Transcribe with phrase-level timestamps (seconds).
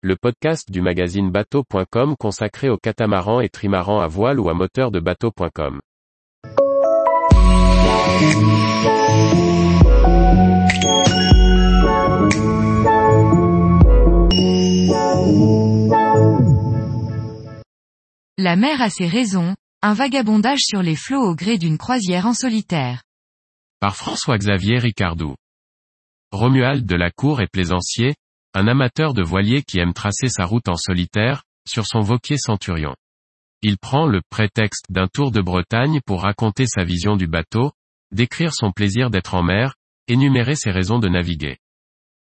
[0.00, 4.92] le podcast du magazine bateau.com consacré aux catamarans et trimarans à voile ou à moteur
[4.92, 5.80] de bateau.com.
[18.38, 22.34] La mer a ses raisons, un vagabondage sur les flots au gré d'une croisière en
[22.34, 23.02] solitaire.
[23.80, 25.34] Par François-Xavier Ricardou.
[26.30, 28.14] Romuald de la Cour est plaisancier,
[28.54, 32.94] un amateur de voilier qui aime tracer sa route en solitaire, sur son Vauquier Centurion.
[33.62, 37.72] Il prend le prétexte d'un tour de Bretagne pour raconter sa vision du bateau,
[38.12, 39.74] décrire son plaisir d'être en mer,
[40.06, 41.58] énumérer ses raisons de naviguer.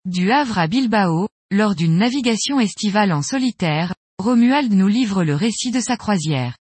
[0.05, 5.71] Du Havre à Bilbao, lors d'une navigation estivale en solitaire, Romuald nous livre le récit
[5.71, 6.57] de sa croisière.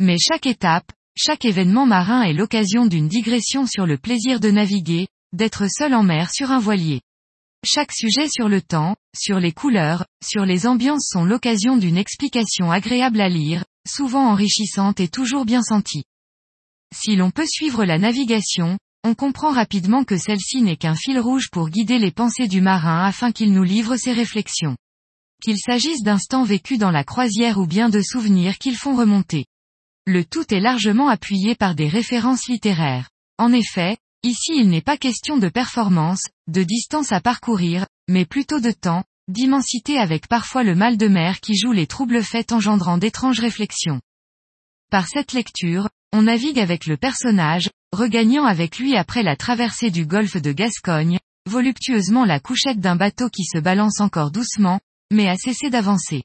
[0.00, 5.08] Mais chaque étape, chaque événement marin est l'occasion d'une digression sur le plaisir de naviguer,
[5.32, 7.00] d'être seul en mer sur un voilier.
[7.66, 12.70] Chaque sujet sur le temps, sur les couleurs, sur les ambiances sont l'occasion d'une explication
[12.70, 16.04] agréable à lire, souvent enrichissante et toujours bien sentie.
[16.94, 21.48] Si l'on peut suivre la navigation, on comprend rapidement que celle-ci n'est qu'un fil rouge
[21.50, 24.76] pour guider les pensées du marin afin qu'il nous livre ses réflexions.
[25.42, 29.46] Qu'il s'agisse d'instants vécus dans la croisière ou bien de souvenirs qu'ils font remonter.
[30.06, 33.08] Le tout est largement appuyé par des références littéraires.
[33.38, 38.58] En effet, ici il n'est pas question de performance, de distance à parcourir, mais plutôt
[38.58, 42.98] de temps, d'immensité avec parfois le mal de mer qui joue les troubles faits engendrant
[42.98, 44.00] d'étranges réflexions.
[44.90, 50.06] Par cette lecture, on navigue avec le personnage, regagnant avec lui après la traversée du
[50.06, 54.80] golfe de Gascogne, voluptueusement la couchette d'un bateau qui se balance encore doucement,
[55.12, 56.22] mais a cessé d'avancer.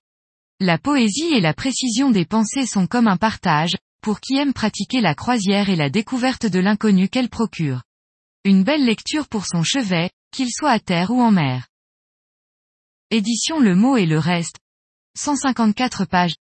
[0.60, 5.02] La poésie et la précision des pensées sont comme un partage, pour qui aime pratiquer
[5.02, 7.82] la croisière et la découverte de l'inconnu qu'elle procure.
[8.46, 11.68] Une belle lecture pour son chevet, qu'il soit à terre ou en mer.
[13.12, 14.60] Édition Le Mot et le Reste.
[15.18, 16.36] 154 pages.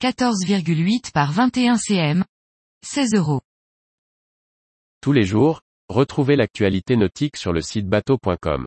[0.00, 2.24] 14,8 par 21 cm.
[2.82, 3.42] 16 euros.
[5.02, 5.60] Tous les jours,
[5.90, 8.64] retrouvez l'actualité nautique sur le site bateau.com.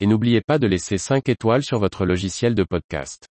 [0.00, 3.28] Et n'oubliez pas de laisser 5 étoiles sur votre logiciel de podcast.